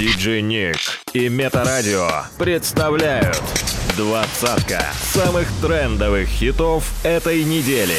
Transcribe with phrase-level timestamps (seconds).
[0.00, 0.78] Диджей Ник
[1.12, 3.38] и Метарадио представляют
[3.98, 7.98] двадцатка самых трендовых хитов этой недели.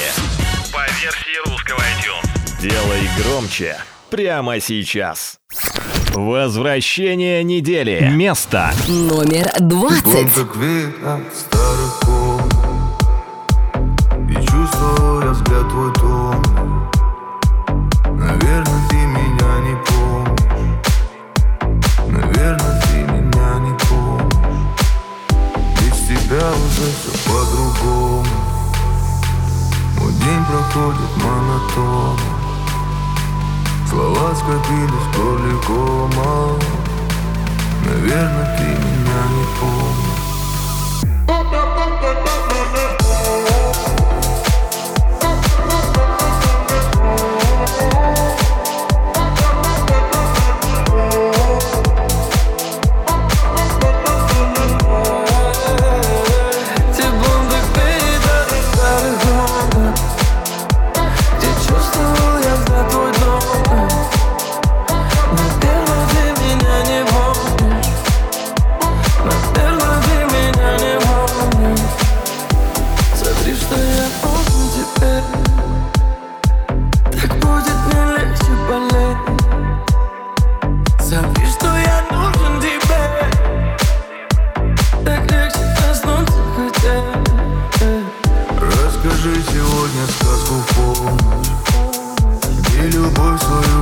[0.74, 2.60] По версии русского iTunes.
[2.60, 3.78] Делай громче
[4.10, 5.38] прямо сейчас.
[6.16, 8.10] Возвращение недели.
[8.12, 11.51] Место Номер 20.
[30.72, 32.18] Проходит монотонно.
[33.90, 35.10] Слова скопились
[35.66, 36.58] кома
[37.86, 40.22] Наверное, ты меня не помнишь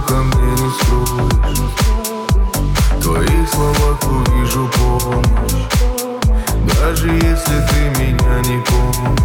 [0.07, 1.71] ко мне не скроешь
[2.91, 5.65] В твоих словах увижу помощь.
[6.79, 9.19] Даже если ты меня не помнишь.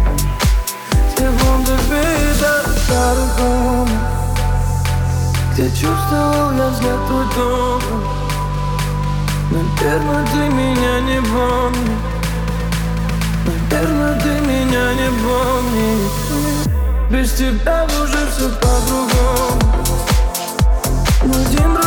[1.17, 3.87] Секунды перед старых
[5.53, 7.81] Где чувствовал я взгляд твой дом
[9.51, 12.01] Наверное, ты меня не помнишь.
[13.71, 16.65] Наверное, ты меня не помнишь.
[17.09, 19.74] Без тебя уже все по-другому
[21.34, 21.83] Мой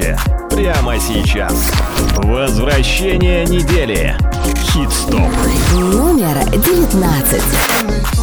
[0.00, 0.16] громче
[0.50, 1.72] прямо сейчас.
[2.16, 4.16] Возвращение недели.
[4.72, 5.30] Хит-стоп.
[5.74, 8.19] Номер 19.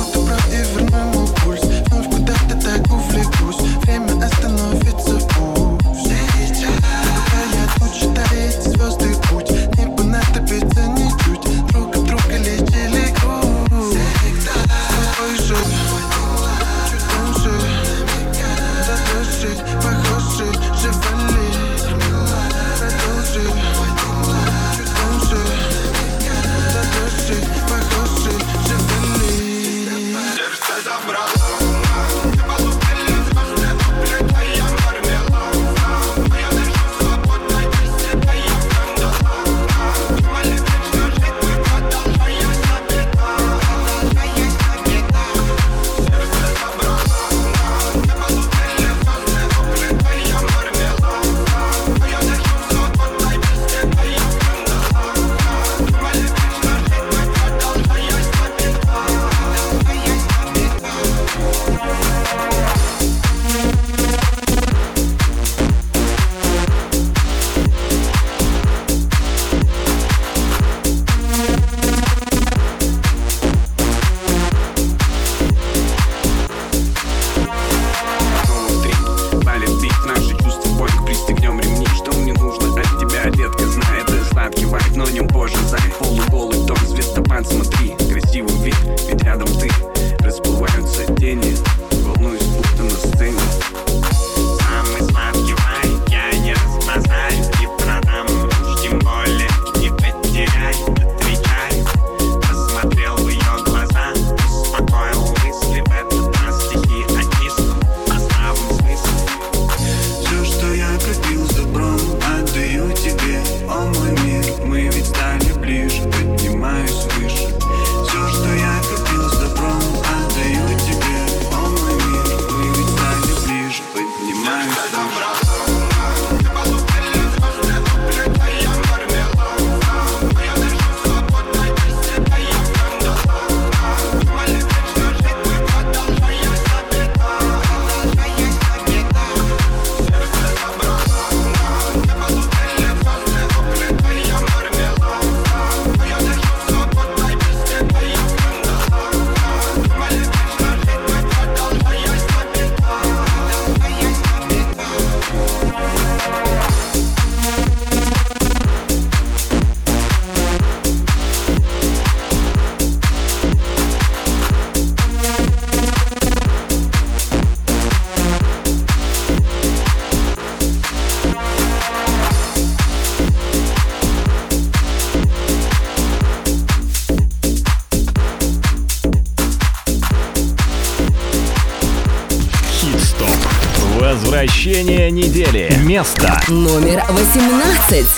[186.49, 188.16] Номер 18.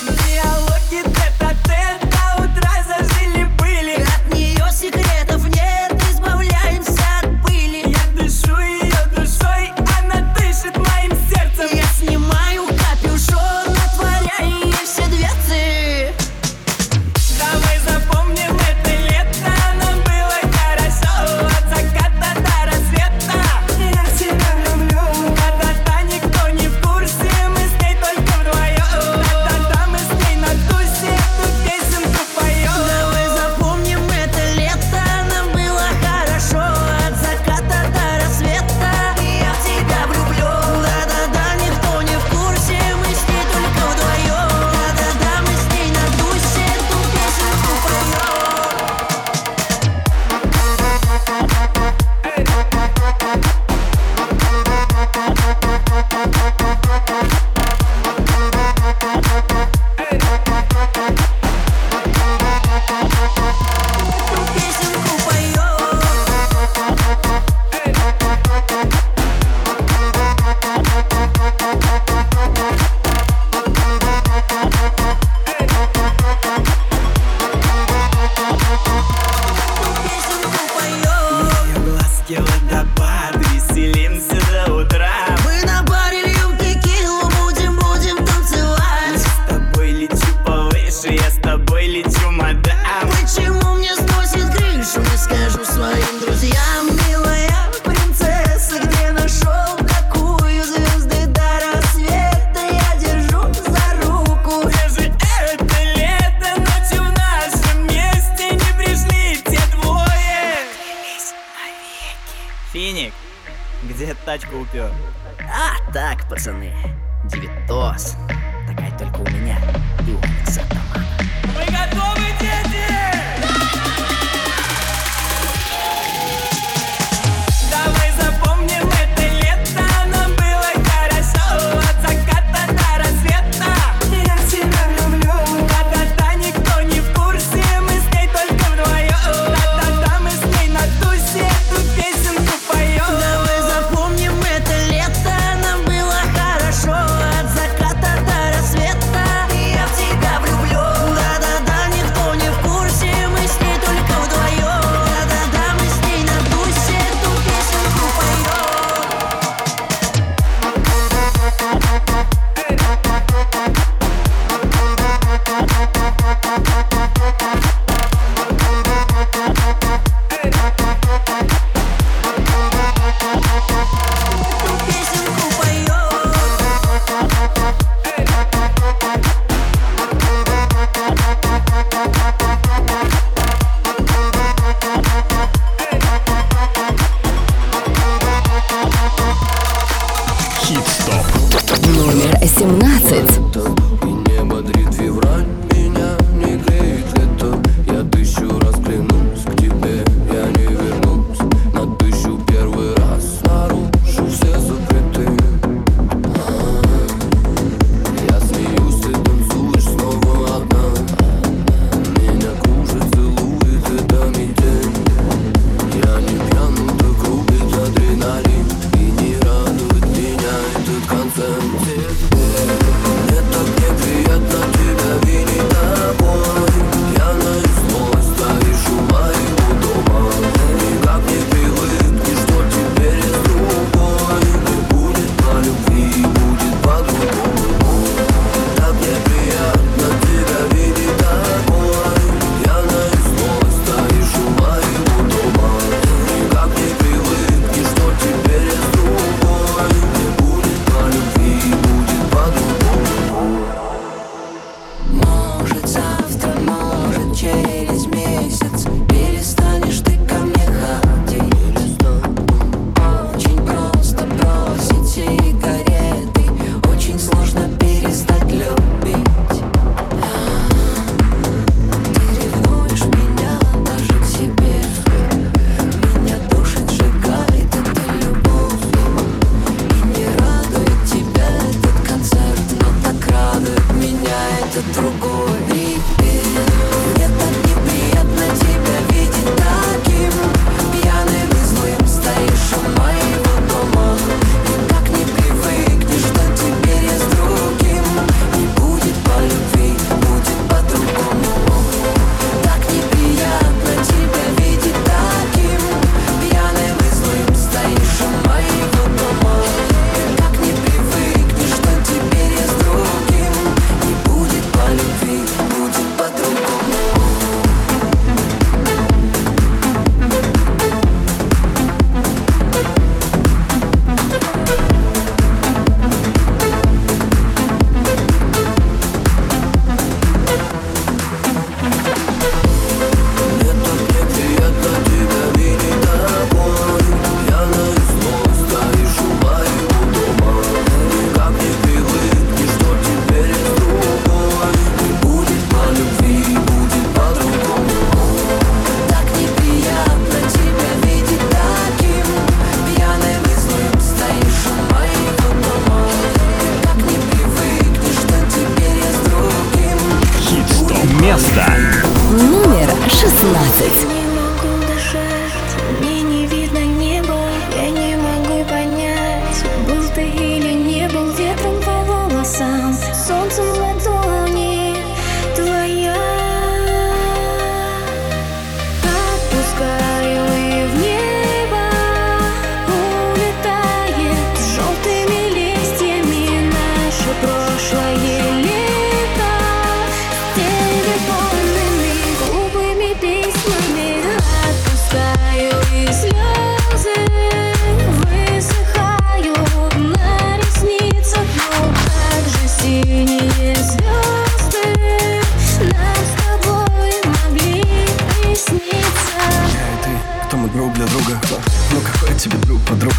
[412.40, 413.16] Тебе друг, подруга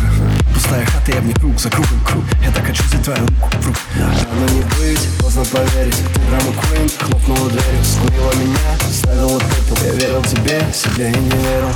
[0.54, 3.50] Пустая хата, я в ней круг за кругом круг Я так хочу взять твою руку
[3.60, 3.78] в руку.
[3.96, 5.96] Рано не быть, поздно поверить.
[6.14, 9.76] Ты драма Куин, хлопнула дверью Скурила меня, ставила пепел.
[9.84, 11.68] Я верил тебе, себе и не верил.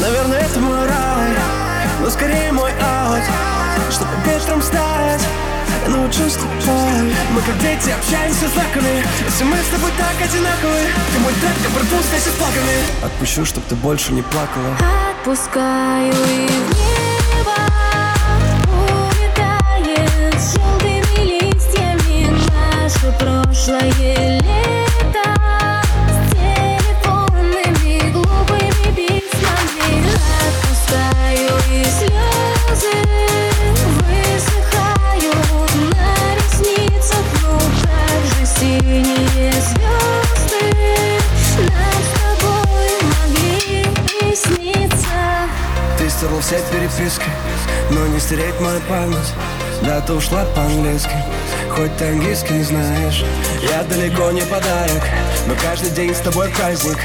[0.00, 1.36] Наверное, это мой рай
[2.00, 3.22] Но скорее мой аут
[3.90, 5.22] Чтобы вечером встать
[5.84, 9.04] я научусь тобой Мы как дети общаемся знаками.
[9.26, 10.78] Если мы с тобой так одинаковы
[11.12, 11.68] Ты мой трек, я
[12.08, 13.04] вместе с плаками.
[13.04, 14.76] Отпущу, чтоб ты больше не плакала
[15.24, 17.58] Отпускаю и в небо
[18.66, 25.28] Улетает с желтыми листьями Наше прошлое лето
[26.08, 29.90] С телефонными глупыми письмами
[30.42, 32.98] Отпускаю и слезы
[34.08, 37.52] Высыхают на ресницах Ну
[37.84, 39.51] как же синие
[46.22, 47.26] Ты стерла все переписки
[47.90, 49.32] Но не стереть мою память.
[49.82, 51.16] Да, ты ушла по-английски
[51.68, 53.24] Хоть ты английский не знаешь.
[53.60, 55.02] Я далеко не подарок
[55.48, 56.98] Но каждый день с тобой праздник.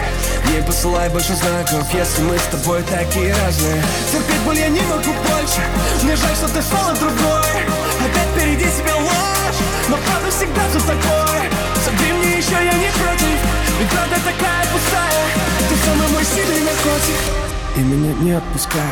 [0.53, 3.81] Не посылай больше знаков Если мы с тобой такие разные.
[4.11, 5.65] Терпеть боль я не могу больше
[6.03, 7.57] Мне жаль, что ты стала другой.
[7.97, 11.49] Опять впереди тебе ложь Но правда всегда тут такое.
[11.83, 13.39] Собери мне еще, я не против
[13.79, 15.25] Ведь правда такая пустая.
[15.69, 17.46] Ты самый мой сильный наркотик
[17.77, 18.85] И меня не отпускает.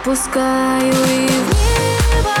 [0.00, 2.34] Отпускаю и в небо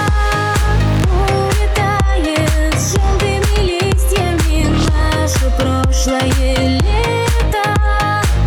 [1.06, 7.68] Улетает желтыми листьями Наше прошлое лето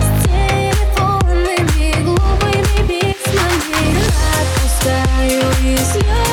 [0.02, 4.04] С телефонными глупыми письмами.
[4.42, 6.31] Отпускаю и слезы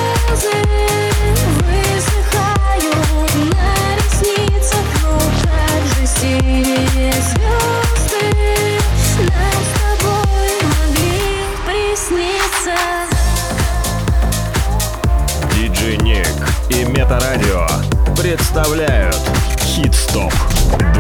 [18.28, 19.16] представляют
[19.58, 20.35] Хит-стоп.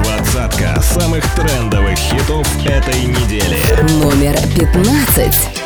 [0.02, 3.58] Двадцатка самых трендовых хитов этой недели.
[4.02, 5.58] Номер 15.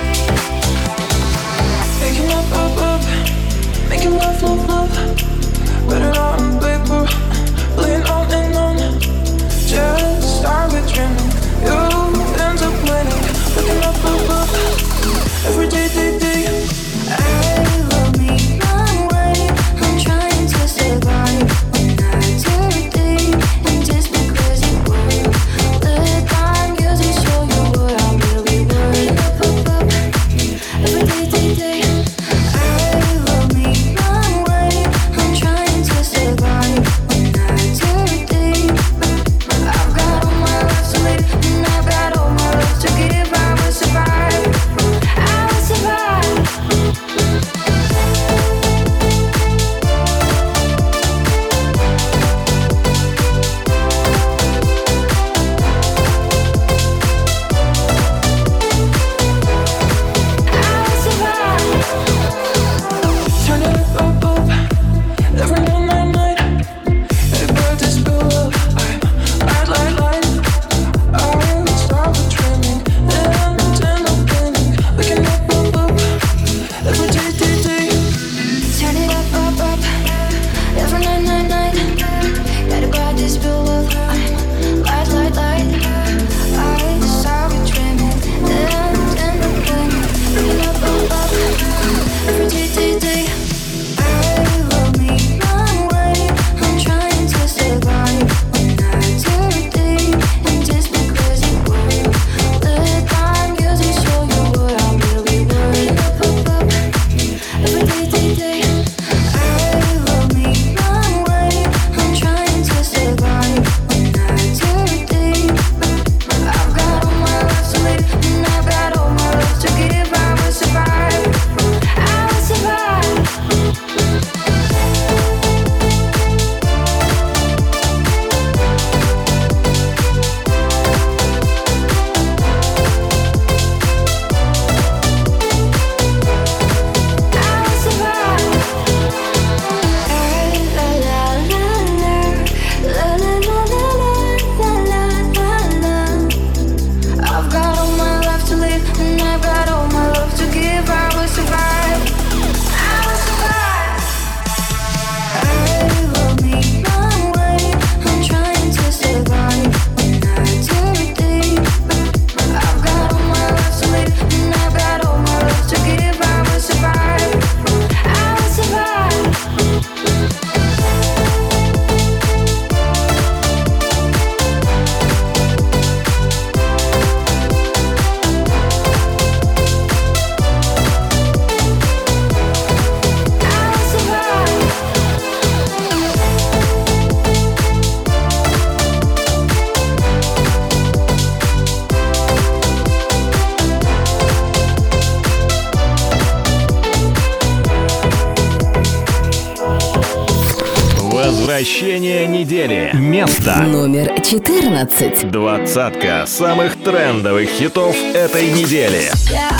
[204.32, 205.30] 14.
[205.30, 209.10] Двадцатка самых трендовых хитов этой недели.
[209.30, 209.50] Я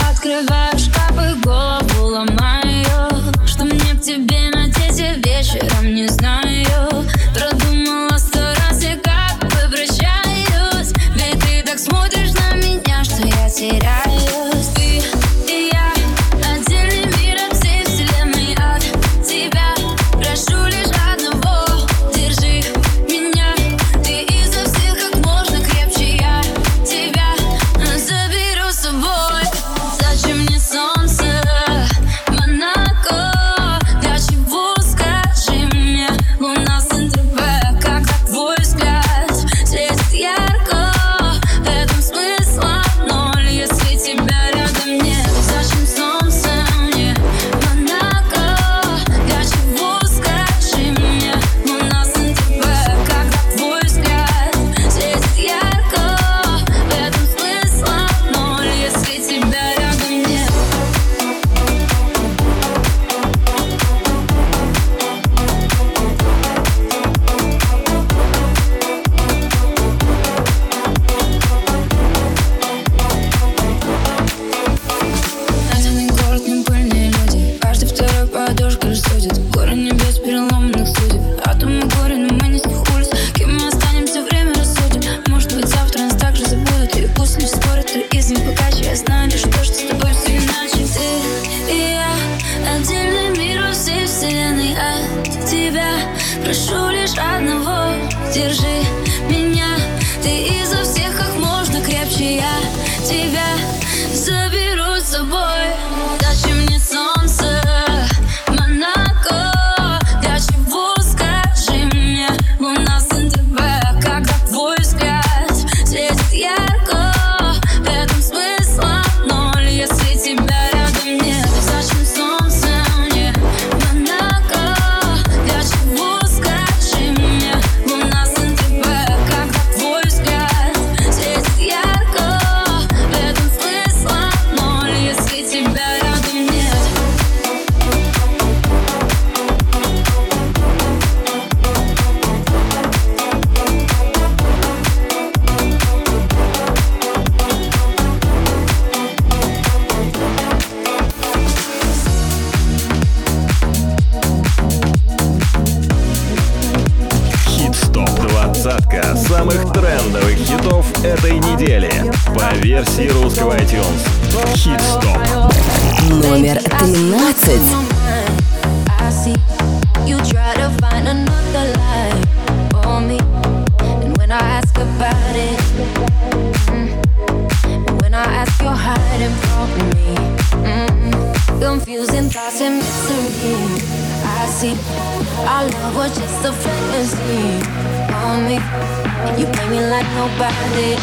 [190.02, 190.96] had nobody.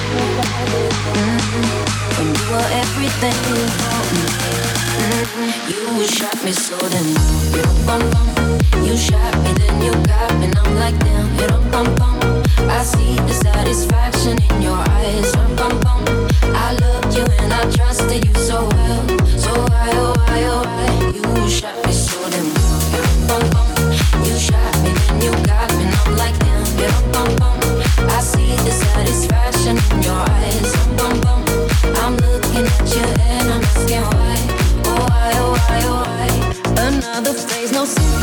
[1.15, 1.67] Mm-hmm.
[2.15, 4.23] When you were everything about me,
[4.99, 5.99] mm-hmm.
[5.99, 7.07] you shot me so then.
[8.85, 11.29] You shot me, then you got me, and I'm like damn.
[12.69, 15.31] I see the satisfaction in your eyes.
[15.35, 19.07] I loved you and I trusted you so well,
[19.37, 20.89] so why, oh why, oh why?
[21.15, 22.47] You shot me so damn.
[24.25, 26.39] You shot me, then you got me, and I'm like.
[26.39, 26.48] Damn.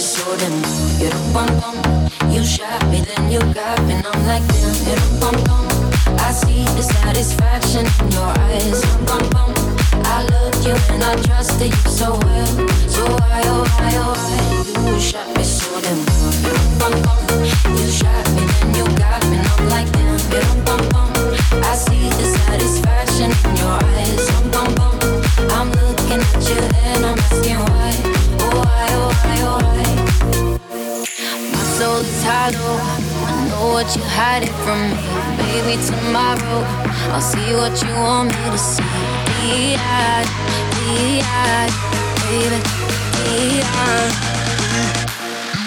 [0.00, 0.62] You.
[2.30, 4.42] You shot me, then you got me, I'm like
[6.18, 8.82] I see the satisfaction in your eyes.
[10.06, 12.46] I loved you and I trusted you so well.
[12.88, 15.44] So why oh why oh why you shot me
[15.82, 15.98] damn?
[17.76, 18.99] You shot me, then you.
[34.40, 34.96] What you're from me.
[35.36, 36.64] Baby, tomorrow
[37.12, 38.82] I'll see what you want me to see.
[39.40, 40.24] D.I.
[40.76, 41.68] D.I.
[42.24, 42.58] Baby,
[43.16, 44.30] D.I.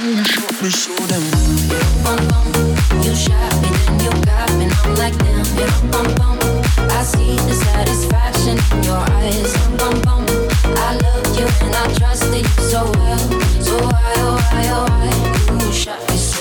[0.04, 1.24] You shot me so damn
[2.04, 2.48] Bum, bum.
[3.04, 4.66] You shot me, then you got me.
[4.66, 6.38] and I'm like, damn, yeah, bum, bum.
[6.90, 9.54] I see the satisfaction in your eyes.
[9.78, 10.26] Bum, bum.
[10.78, 13.18] I loved you and I trusted you so well.
[13.62, 15.66] So why, oh, why, oh, why?
[15.66, 16.18] You shot me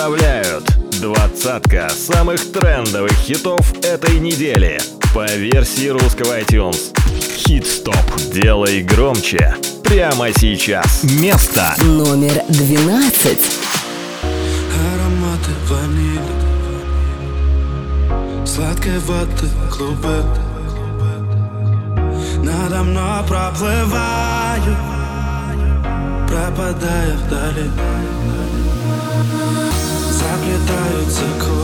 [0.00, 0.64] представляют
[0.98, 4.80] двадцатка самых трендовых хитов этой недели
[5.14, 6.96] по версии русского iTunes.
[7.36, 7.94] Хит-стоп.
[8.32, 9.54] Делай громче.
[9.84, 11.02] Прямо сейчас.
[11.02, 13.38] Место Номер 12.
[14.72, 16.22] Ароматы ванили
[18.46, 20.24] Сладкой воды клубы
[22.42, 24.76] Надо мной проплываю
[26.26, 27.70] Пропадая вдали
[30.20, 31.59] Заплетаются косы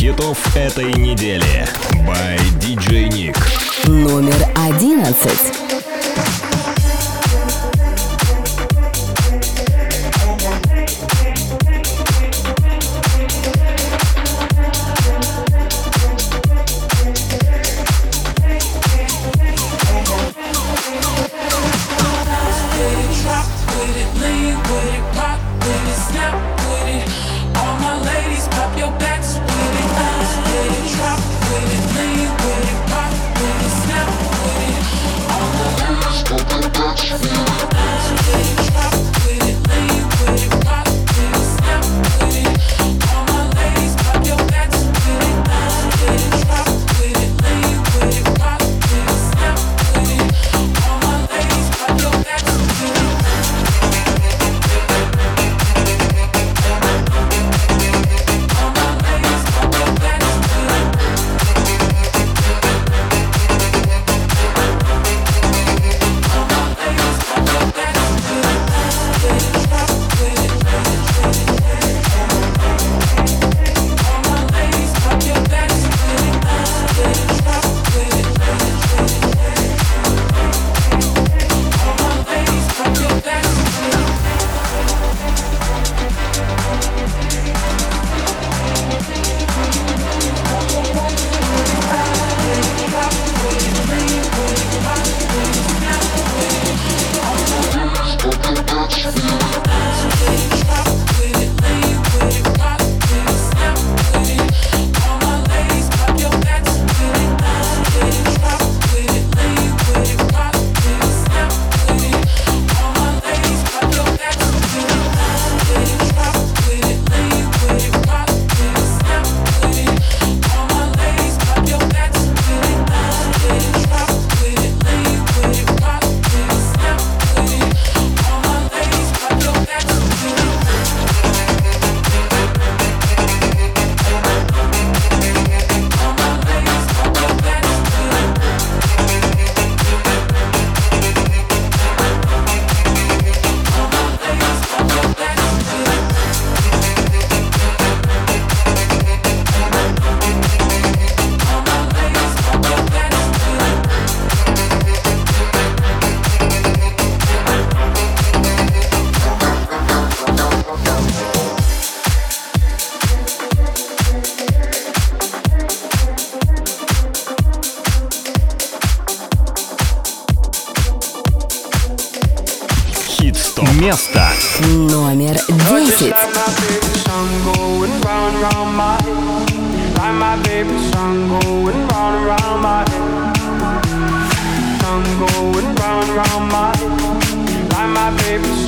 [0.00, 1.66] хитов этой недели.
[2.06, 3.09] By DJ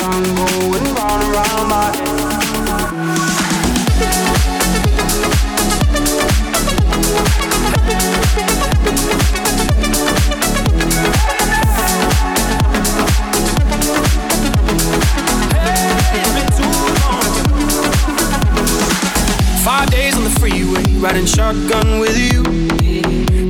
[0.03, 2.23] sun going round my head.
[21.01, 22.43] riding shotgun with you.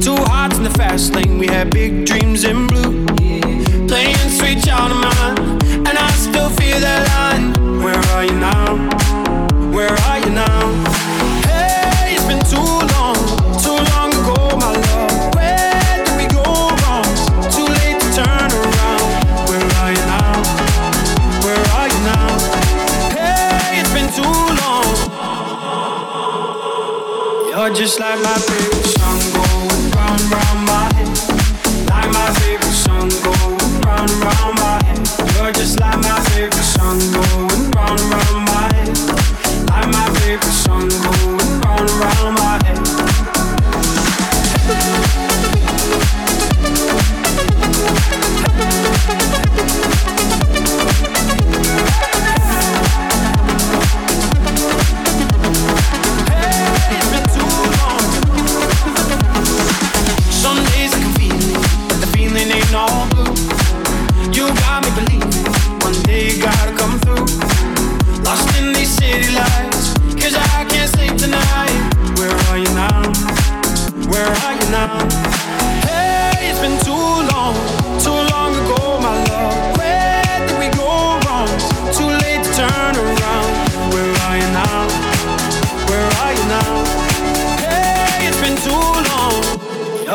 [0.01, 3.05] Two hearts in the fast lane, we had big dreams in blue.
[3.21, 3.87] Yeah.
[3.87, 5.42] Playing sweet child of mine
[6.59, 7.53] feel the line.
[7.83, 8.77] Where are you now?
[9.75, 10.73] Where are you now?
[11.49, 13.17] Hey, it's been too long,
[13.65, 15.35] too long ago, my love.
[15.35, 16.45] Where did we go
[16.81, 17.09] wrong?
[17.57, 19.07] Too late to turn around.
[19.49, 20.33] Where are you now?
[21.45, 22.29] Where are you now?
[23.17, 24.89] Hey, it's been too long.
[27.51, 28.72] You're just like my baby.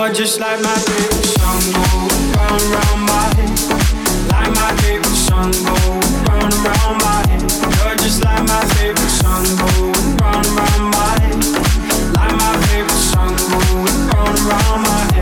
[0.08, 1.60] You're just like my favorite song,
[2.38, 3.52] round round my head.
[4.32, 5.18] Like my favorite
[6.30, 7.28] round round my.
[7.84, 9.10] You're just like my favorite
[14.08, 15.17] round round my head.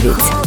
[0.00, 0.45] 对比一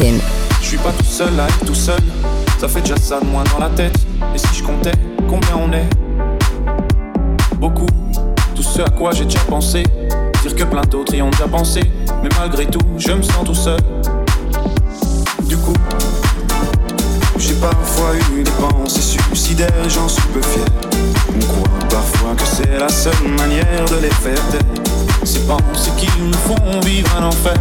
[0.00, 1.98] Je suis pas tout seul à être tout seul,
[2.60, 3.96] ça fait déjà ça de moins dans la tête.
[4.32, 4.92] Et si je comptais
[5.28, 5.88] combien on est?
[7.56, 7.88] Beaucoup,
[8.54, 9.82] tout ce à quoi j'ai déjà pensé,
[10.42, 11.80] dire que plein d'autres y ont déjà pensé,
[12.22, 13.80] mais malgré tout, je me sens tout seul.
[15.46, 15.74] Du coup,
[17.36, 20.64] j'ai parfois eu des pensées suicidaires, j'en suis peu fier.
[21.34, 24.84] On croit parfois que c'est la seule manière de les faire taire.
[25.24, 27.56] Ces pensées qui nous font vivre un enfer.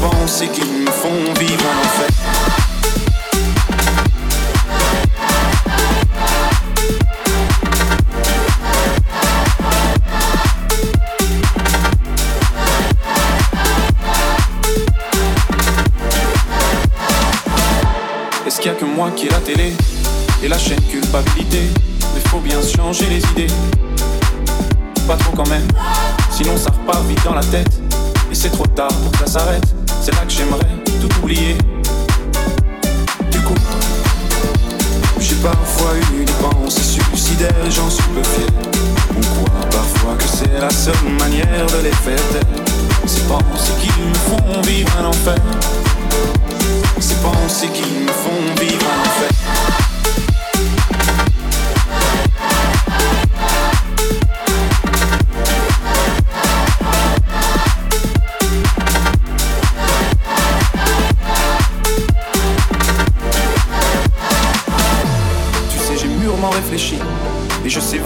[0.00, 1.08] Pensées qui me font
[1.38, 2.08] vivre un enfer.
[18.46, 19.72] Est-ce qu'il y a que moi qui ai la télé
[20.42, 21.62] et la chaîne culpabilité?
[22.14, 23.52] Mais faut bien changer les idées.
[25.06, 25.66] Pas trop quand même,
[26.30, 27.80] sinon ça repart vite dans la tête.
[28.30, 29.77] Et c'est trop tard pour que ça s'arrête.
[30.08, 31.58] C'est là que j'aimerais tout oublier.
[33.30, 33.52] Du coup,
[35.20, 38.46] j'ai parfois eu des pensées suicidaires j'en suis peu fier.
[39.14, 42.18] On croit parfois que c'est la seule manière de les faire.
[43.04, 45.36] Ces pensées qui me font vivre un enfer.
[47.00, 49.97] Ces pensées qui me font vivre un enfer.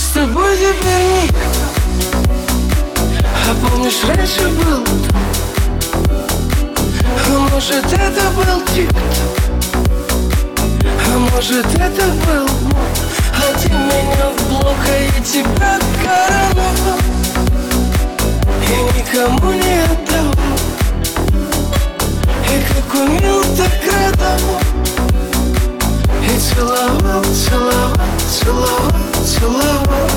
[0.00, 1.60] С тобой теперь никто
[3.48, 4.82] А помнишь, раньше был
[7.32, 8.90] а может это был тик
[11.06, 12.48] А может это был
[13.36, 16.98] А ты меня в блок, а я тебя короновал
[18.62, 20.58] И никому не отдавал
[22.48, 24.60] И как умел, так радовал
[26.22, 27.96] И целовал, целовал,
[28.28, 30.08] целовал, целовал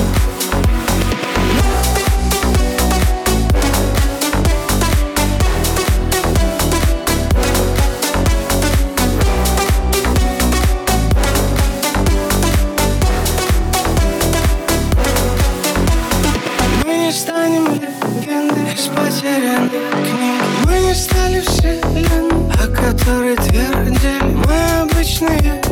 [16.84, 24.82] Мы не станем легендой из потерянных книг Мы не стали вселенной, о которой твердили Мы
[24.82, 25.63] обычные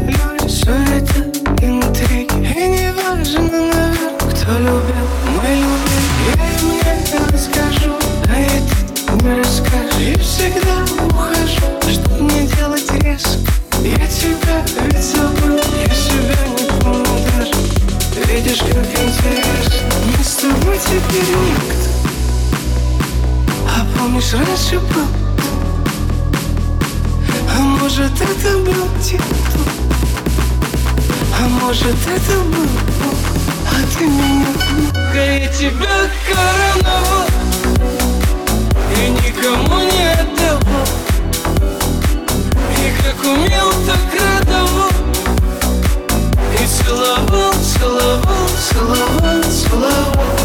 [20.92, 21.88] теперь никто
[23.68, 25.08] А помнишь, раньше был
[27.56, 29.64] А может, это был тепло
[31.40, 32.68] А может, это был
[32.98, 33.20] Бог
[33.70, 34.46] А ты меня
[34.94, 37.26] А я тебя короновал
[38.94, 40.88] И никому не отдавал
[42.76, 44.90] И как умел, так радовал
[46.60, 50.41] И целовал, целовал, целовал, целовал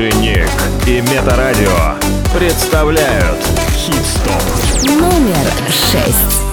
[0.00, 0.50] Диджей Ник
[0.86, 1.94] и Метарадио
[2.34, 3.38] представляют
[3.74, 4.88] Хит-стоп.
[4.88, 6.49] Номер шесть.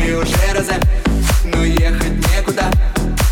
[0.00, 0.80] Ней уже розе
[1.44, 2.70] Но ехать некуда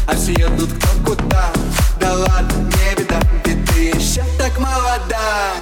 [0.06, 1.50] А все едут кто куда.
[1.98, 5.54] Да ладно, не беда Ведь ты еще так молода.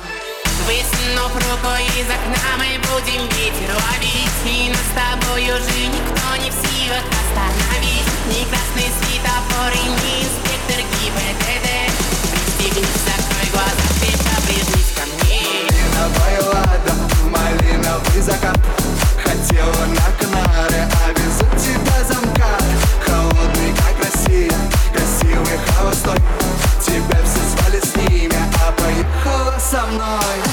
[0.67, 4.35] Высунув руку из окна мы будем ветер ловить.
[4.45, 8.09] И нас с тобой уже никто не в силах остановить.
[8.27, 11.69] Ни красный светофор и ни инспектор ГИБДД.
[12.33, 15.41] Пристегнись, закрой глаза, крепко прижмись ко мне.
[15.71, 16.95] Малиновая лада,
[17.31, 18.86] малиновый закат
[19.47, 22.59] Хотела на Канары, а везу тебя замка.
[23.07, 24.51] Холодный, как Россия,
[24.93, 26.19] красивый холостой.
[26.85, 28.37] Тебя все звали с ними,
[28.67, 30.46] а поехала со мной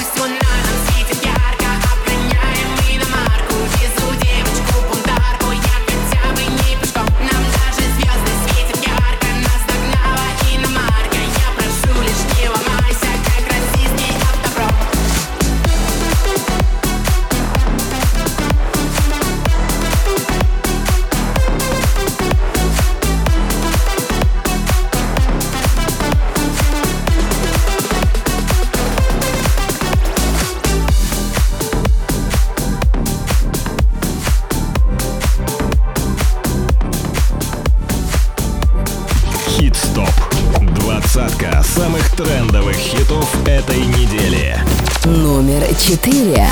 [46.04, 46.43] 4.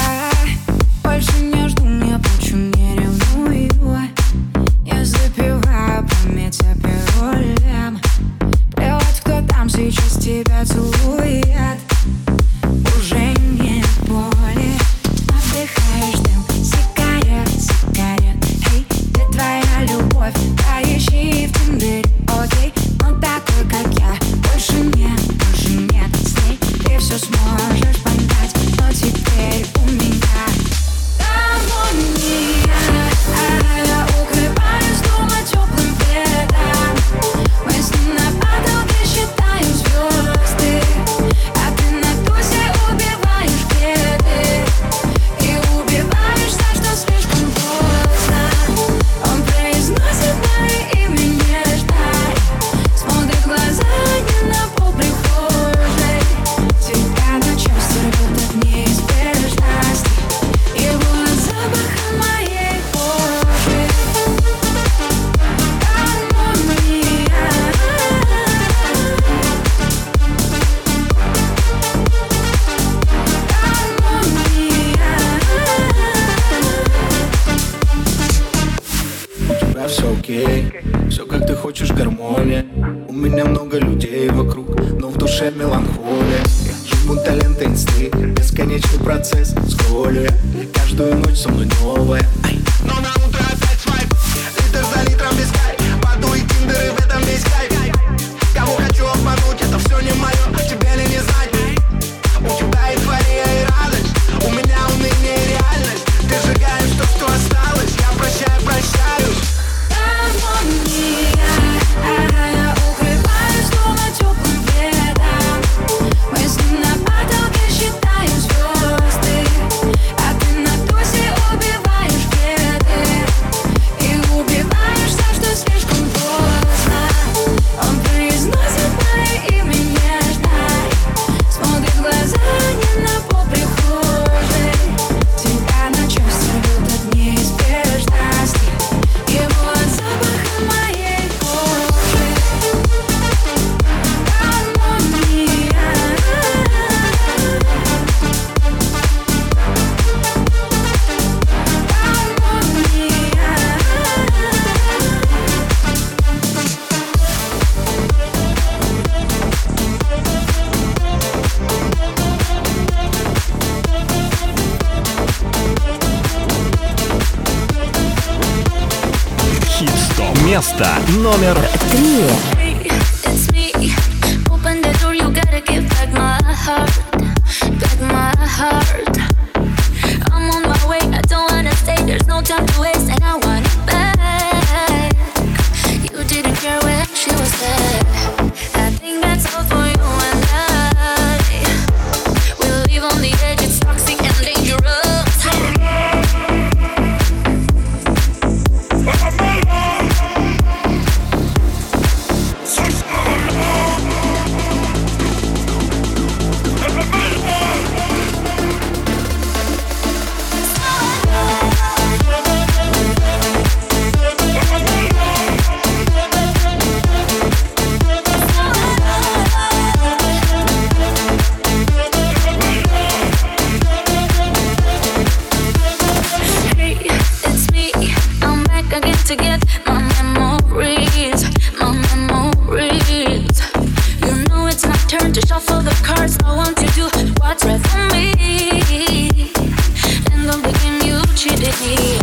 [240.52, 242.21] never begin, you cheated me.